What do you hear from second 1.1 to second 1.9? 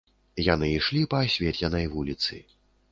па асветленай